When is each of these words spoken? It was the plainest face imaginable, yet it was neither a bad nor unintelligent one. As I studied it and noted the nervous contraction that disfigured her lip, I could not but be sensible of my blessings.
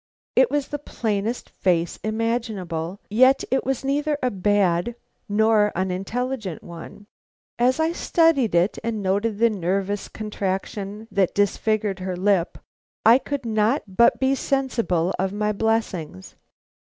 It 0.35 0.49
was 0.49 0.69
the 0.69 0.79
plainest 0.79 1.47
face 1.47 1.99
imaginable, 2.03 3.01
yet 3.11 3.43
it 3.51 3.63
was 3.63 3.85
neither 3.85 4.17
a 4.23 4.31
bad 4.31 4.95
nor 5.29 5.71
unintelligent 5.75 6.63
one. 6.63 7.05
As 7.59 7.79
I 7.79 7.91
studied 7.91 8.55
it 8.55 8.79
and 8.83 9.03
noted 9.03 9.37
the 9.37 9.51
nervous 9.51 10.07
contraction 10.07 11.07
that 11.11 11.35
disfigured 11.35 11.99
her 11.99 12.15
lip, 12.17 12.57
I 13.05 13.19
could 13.19 13.45
not 13.45 13.83
but 13.95 14.19
be 14.19 14.33
sensible 14.33 15.13
of 15.19 15.31
my 15.33 15.51
blessings. 15.51 16.33